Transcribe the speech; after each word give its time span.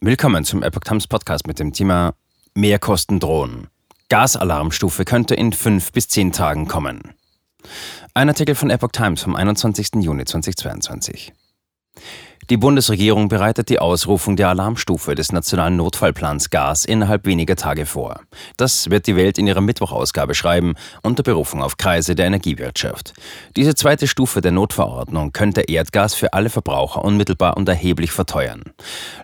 Willkommen 0.00 0.44
zum 0.44 0.62
Epoch 0.62 0.84
Times 0.84 1.08
Podcast 1.08 1.48
mit 1.48 1.58
dem 1.58 1.72
Thema 1.72 2.14
Mehrkosten 2.54 3.18
drohen. 3.18 3.66
Gasalarmstufe 4.08 5.04
könnte 5.04 5.34
in 5.34 5.52
fünf 5.52 5.90
bis 5.90 6.06
zehn 6.06 6.30
Tagen 6.30 6.68
kommen. 6.68 7.14
Ein 8.14 8.28
Artikel 8.28 8.54
von 8.54 8.70
Epoch 8.70 8.92
Times 8.92 9.22
vom 9.22 9.34
21. 9.34 9.96
Juni 9.96 10.24
2022. 10.24 11.32
Die 12.50 12.56
Bundesregierung 12.56 13.28
bereitet 13.28 13.68
die 13.68 13.78
Ausrufung 13.78 14.34
der 14.34 14.48
Alarmstufe 14.48 15.14
des 15.14 15.32
Nationalen 15.32 15.76
Notfallplans 15.76 16.48
Gas 16.48 16.86
innerhalb 16.86 17.26
weniger 17.26 17.56
Tage 17.56 17.84
vor. 17.84 18.20
Das 18.56 18.88
wird 18.88 19.06
die 19.06 19.16
Welt 19.16 19.36
in 19.36 19.46
ihrer 19.46 19.60
Mittwochausgabe 19.60 20.34
schreiben, 20.34 20.72
unter 21.02 21.22
Berufung 21.22 21.62
auf 21.62 21.76
Kreise 21.76 22.14
der 22.14 22.24
Energiewirtschaft. 22.24 23.12
Diese 23.54 23.74
zweite 23.74 24.06
Stufe 24.06 24.40
der 24.40 24.52
Notverordnung 24.52 25.32
könnte 25.32 25.60
Erdgas 25.60 26.14
für 26.14 26.32
alle 26.32 26.48
Verbraucher 26.48 27.04
unmittelbar 27.04 27.58
und 27.58 27.68
erheblich 27.68 28.12
verteuern. 28.12 28.62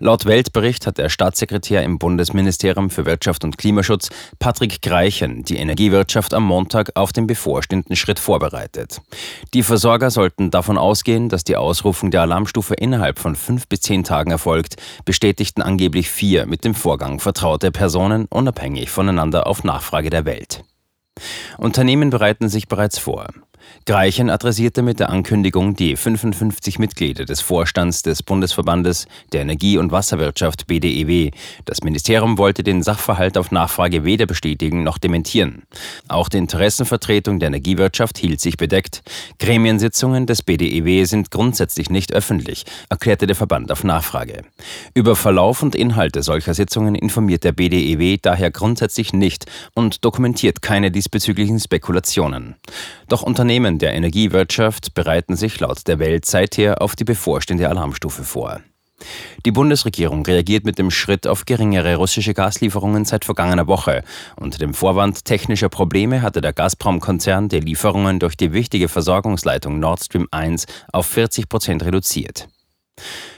Laut 0.00 0.26
Weltbericht 0.26 0.86
hat 0.86 0.98
der 0.98 1.08
Staatssekretär 1.08 1.82
im 1.82 1.98
Bundesministerium 1.98 2.90
für 2.90 3.06
Wirtschaft 3.06 3.42
und 3.42 3.56
Klimaschutz, 3.56 4.10
Patrick 4.38 4.82
Greichen, 4.82 5.44
die 5.44 5.56
Energiewirtschaft 5.56 6.34
am 6.34 6.44
Montag 6.44 6.90
auf 6.94 7.14
den 7.14 7.26
bevorstehenden 7.26 7.96
Schritt 7.96 8.18
vorbereitet. 8.18 9.00
Die 9.54 9.62
Versorger 9.62 10.10
sollten 10.10 10.50
davon 10.50 10.76
ausgehen, 10.76 11.30
dass 11.30 11.42
die 11.42 11.56
Ausrufung 11.56 12.10
der 12.10 12.20
Alarmstufe 12.20 12.74
innerhalb 12.74 13.13
innerhalb 13.14 13.18
von 13.18 13.36
fünf 13.36 13.68
bis 13.68 13.80
zehn 13.80 14.04
Tagen 14.04 14.30
erfolgt, 14.30 14.76
bestätigten 15.04 15.62
angeblich 15.62 16.08
vier 16.08 16.46
mit 16.46 16.64
dem 16.64 16.74
Vorgang 16.74 17.20
vertraute 17.20 17.70
Personen 17.70 18.26
unabhängig 18.26 18.90
voneinander 18.90 19.46
auf 19.46 19.64
Nachfrage 19.64 20.10
der 20.10 20.24
Welt. 20.24 20.64
Unternehmen 21.58 22.10
bereiten 22.10 22.48
sich 22.48 22.66
bereits 22.66 22.98
vor. 22.98 23.28
Greichen 23.86 24.30
adressierte 24.30 24.80
mit 24.80 24.98
der 24.98 25.10
Ankündigung 25.10 25.76
die 25.76 25.96
55 25.96 26.78
Mitglieder 26.78 27.26
des 27.26 27.42
Vorstands 27.42 28.02
des 28.02 28.22
Bundesverbandes 28.22 29.06
der 29.32 29.42
Energie- 29.42 29.76
und 29.76 29.92
Wasserwirtschaft 29.92 30.66
BDEW. 30.66 31.30
Das 31.66 31.82
Ministerium 31.82 32.38
wollte 32.38 32.62
den 32.62 32.82
Sachverhalt 32.82 33.36
auf 33.36 33.50
Nachfrage 33.50 34.04
weder 34.04 34.24
bestätigen 34.24 34.84
noch 34.84 34.96
dementieren. 34.96 35.64
Auch 36.08 36.30
die 36.30 36.38
Interessenvertretung 36.38 37.40
der 37.40 37.48
Energiewirtschaft 37.48 38.16
hielt 38.16 38.40
sich 38.40 38.56
bedeckt. 38.56 39.02
Gremiensitzungen 39.38 40.26
des 40.26 40.42
BDEW 40.42 41.04
sind 41.04 41.30
grundsätzlich 41.30 41.90
nicht 41.90 42.14
öffentlich, 42.14 42.64
erklärte 42.88 43.26
der 43.26 43.36
Verband 43.36 43.70
auf 43.70 43.84
Nachfrage. 43.84 44.44
Über 44.94 45.14
Verlauf 45.14 45.62
und 45.62 45.74
Inhalte 45.74 46.22
solcher 46.22 46.54
Sitzungen 46.54 46.94
informiert 46.94 47.44
der 47.44 47.52
BDEW 47.52 48.18
daher 48.22 48.50
grundsätzlich 48.50 49.12
nicht 49.12 49.44
und 49.74 50.04
dokumentiert 50.04 50.62
keine 50.62 50.90
diesbezüglichen 50.90 51.60
Spekulationen. 51.60 52.54
Doch 53.08 53.22
Unternehmen 53.22 53.53
Unternehmen 53.54 53.78
der 53.78 53.94
Energiewirtschaft 53.94 54.94
bereiten 54.94 55.36
sich 55.36 55.60
laut 55.60 55.86
der 55.86 56.00
Welt 56.00 56.26
seither 56.26 56.82
auf 56.82 56.96
die 56.96 57.04
bevorstehende 57.04 57.68
Alarmstufe 57.68 58.24
vor. 58.24 58.60
Die 59.46 59.52
Bundesregierung 59.52 60.26
reagiert 60.26 60.64
mit 60.64 60.76
dem 60.76 60.90
Schritt 60.90 61.28
auf 61.28 61.44
geringere 61.44 61.94
russische 61.94 62.34
Gaslieferungen 62.34 63.04
seit 63.04 63.24
vergangener 63.24 63.68
Woche. 63.68 64.02
Unter 64.34 64.58
dem 64.58 64.74
Vorwand 64.74 65.24
technischer 65.24 65.68
Probleme 65.68 66.20
hatte 66.20 66.40
der 66.40 66.52
Gazprom-Konzern 66.52 67.48
die 67.48 67.60
Lieferungen 67.60 68.18
durch 68.18 68.36
die 68.36 68.52
wichtige 68.52 68.88
Versorgungsleitung 68.88 69.78
Nord 69.78 70.02
Stream 70.02 70.26
1 70.32 70.66
auf 70.92 71.06
40 71.06 71.48
Prozent 71.48 71.84
reduziert. 71.84 72.48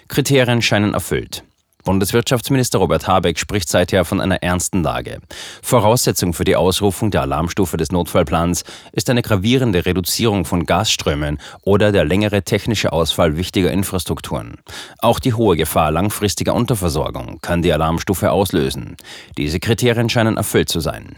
Kriterien 0.08 0.62
scheinen 0.62 0.94
erfüllt. 0.94 1.44
Bundeswirtschaftsminister 1.86 2.80
Robert 2.80 3.06
Habeck 3.06 3.38
spricht 3.38 3.68
seither 3.68 4.04
von 4.04 4.20
einer 4.20 4.42
ernsten 4.42 4.82
Lage. 4.82 5.20
Voraussetzung 5.62 6.34
für 6.34 6.44
die 6.44 6.56
Ausrufung 6.56 7.12
der 7.12 7.22
Alarmstufe 7.22 7.76
des 7.76 7.92
Notfallplans 7.92 8.64
ist 8.92 9.08
eine 9.08 9.22
gravierende 9.22 9.86
Reduzierung 9.86 10.44
von 10.44 10.66
Gasströmen 10.66 11.38
oder 11.62 11.92
der 11.92 12.04
längere 12.04 12.42
technische 12.42 12.92
Ausfall 12.92 13.36
wichtiger 13.36 13.70
Infrastrukturen. 13.70 14.58
Auch 14.98 15.20
die 15.20 15.32
hohe 15.32 15.56
Gefahr 15.56 15.92
langfristiger 15.92 16.54
Unterversorgung 16.54 17.38
kann 17.40 17.62
die 17.62 17.72
Alarmstufe 17.72 18.32
auslösen. 18.32 18.96
Diese 19.38 19.60
Kriterien 19.60 20.10
scheinen 20.10 20.36
erfüllt 20.36 20.68
zu 20.68 20.80
sein. 20.80 21.16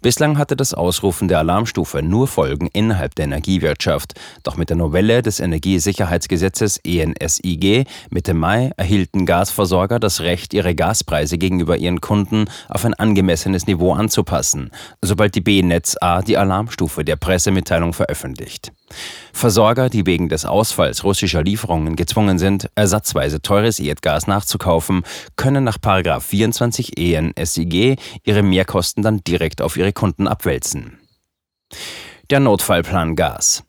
Bislang 0.00 0.38
hatte 0.38 0.56
das 0.56 0.74
Ausrufen 0.74 1.28
der 1.28 1.38
Alarmstufe 1.38 2.02
nur 2.02 2.28
Folgen 2.28 2.68
innerhalb 2.72 3.14
der 3.14 3.24
Energiewirtschaft, 3.24 4.14
doch 4.42 4.56
mit 4.56 4.70
der 4.70 4.76
Novelle 4.76 5.22
des 5.22 5.40
Energiesicherheitsgesetzes 5.40 6.78
ENSIG 6.84 7.86
Mitte 8.10 8.34
Mai 8.34 8.70
erhielten 8.76 9.26
Gasversorger 9.26 9.98
das 9.98 10.20
Recht, 10.20 10.54
ihre 10.54 10.74
Gaspreise 10.74 11.38
gegenüber 11.38 11.76
ihren 11.76 12.00
Kunden 12.00 12.46
auf 12.68 12.84
ein 12.84 12.94
angemessenes 12.94 13.66
Niveau 13.66 13.92
anzupassen, 13.92 14.70
sobald 15.02 15.34
die 15.34 15.40
B-Netz 15.40 15.96
A 16.00 16.22
die 16.22 16.36
Alarmstufe 16.36 17.04
der 17.04 17.16
Pressemitteilung 17.16 17.92
veröffentlicht. 17.92 18.72
Versorger, 19.32 19.90
die 19.90 20.06
wegen 20.06 20.28
des 20.28 20.44
Ausfalls 20.44 21.04
russischer 21.04 21.42
Lieferungen 21.42 21.96
gezwungen 21.96 22.38
sind, 22.38 22.70
ersatzweise 22.74 23.42
teures 23.42 23.78
Erdgas 23.78 24.26
nachzukaufen, 24.26 25.02
können 25.36 25.64
nach 25.64 25.78
24 26.20 26.96
EN-SIG 26.98 27.96
ihre 28.24 28.42
Mehrkosten 28.42 29.02
dann 29.02 29.22
direkt 29.24 29.60
auf 29.60 29.76
ihre 29.76 29.92
Kunden 29.92 30.26
abwälzen. 30.26 30.98
Der 32.30 32.40
Notfallplan 32.40 33.16
Gas. 33.16 33.64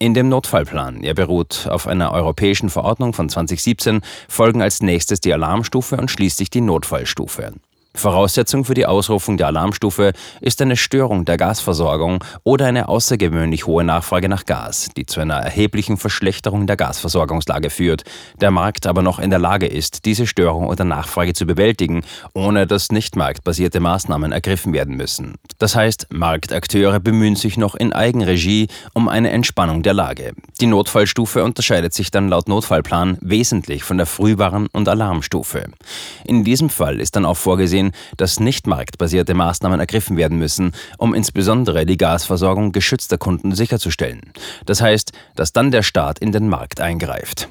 In 0.00 0.14
dem 0.14 0.28
Notfallplan, 0.28 1.02
er 1.02 1.14
beruht 1.14 1.66
auf 1.68 1.88
einer 1.88 2.12
europäischen 2.12 2.70
Verordnung 2.70 3.14
von 3.14 3.28
2017, 3.28 4.00
folgen 4.28 4.62
als 4.62 4.80
nächstes 4.80 5.20
die 5.20 5.32
Alarmstufe 5.32 5.96
und 5.96 6.08
schließlich 6.08 6.50
die 6.50 6.60
Notfallstufe. 6.60 7.54
Voraussetzung 7.94 8.64
für 8.64 8.74
die 8.74 8.86
Ausrufung 8.86 9.38
der 9.38 9.48
Alarmstufe 9.48 10.12
ist 10.40 10.62
eine 10.62 10.76
Störung 10.76 11.24
der 11.24 11.36
Gasversorgung 11.36 12.22
oder 12.44 12.66
eine 12.66 12.88
außergewöhnlich 12.88 13.66
hohe 13.66 13.82
Nachfrage 13.82 14.28
nach 14.28 14.44
Gas, 14.44 14.90
die 14.96 15.06
zu 15.06 15.20
einer 15.20 15.34
erheblichen 15.36 15.96
Verschlechterung 15.96 16.66
der 16.66 16.76
Gasversorgungslage 16.76 17.70
führt, 17.70 18.04
der 18.40 18.50
Markt 18.50 18.86
aber 18.86 19.02
noch 19.02 19.18
in 19.18 19.30
der 19.30 19.38
Lage 19.38 19.66
ist, 19.66 20.04
diese 20.04 20.26
Störung 20.26 20.66
oder 20.66 20.84
Nachfrage 20.84 21.32
zu 21.32 21.46
bewältigen, 21.46 22.02
ohne 22.34 22.66
dass 22.66 22.92
nicht 22.92 23.16
marktbasierte 23.16 23.80
Maßnahmen 23.80 24.32
ergriffen 24.32 24.72
werden 24.72 24.96
müssen. 24.96 25.34
Das 25.58 25.74
heißt, 25.74 26.08
Marktakteure 26.12 27.00
bemühen 27.00 27.36
sich 27.36 27.56
noch 27.56 27.74
in 27.74 27.92
Eigenregie 27.92 28.68
um 28.92 29.08
eine 29.08 29.30
Entspannung 29.30 29.82
der 29.82 29.94
Lage. 29.94 30.34
Die 30.60 30.66
Notfallstufe 30.66 31.42
unterscheidet 31.42 31.94
sich 31.94 32.10
dann 32.10 32.28
laut 32.28 32.48
Notfallplan 32.48 33.18
wesentlich 33.22 33.82
von 33.82 33.96
der 33.96 34.06
Frühwarn- 34.06 34.68
und 34.72 34.88
Alarmstufe. 34.88 35.64
In 36.24 36.44
diesem 36.44 36.70
Fall 36.70 37.00
ist 37.00 37.16
dann 37.16 37.24
auch 37.24 37.36
vorgesehen, 37.36 37.77
dass 38.16 38.40
nicht 38.40 38.66
marktbasierte 38.66 39.34
Maßnahmen 39.34 39.80
ergriffen 39.80 40.16
werden 40.16 40.38
müssen, 40.38 40.72
um 40.98 41.14
insbesondere 41.14 41.86
die 41.86 41.96
Gasversorgung 41.96 42.72
geschützter 42.72 43.18
Kunden 43.18 43.54
sicherzustellen. 43.54 44.32
Das 44.66 44.80
heißt, 44.80 45.12
dass 45.34 45.52
dann 45.52 45.70
der 45.70 45.82
Staat 45.82 46.18
in 46.18 46.32
den 46.32 46.48
Markt 46.48 46.80
eingreift. 46.80 47.48